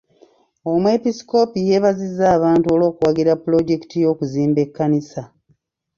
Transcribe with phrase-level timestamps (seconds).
[0.71, 5.21] Omwepiskoopi yeebazizza abantu olw'okuwagira pulojekiti y'okuzimba ekkanisa.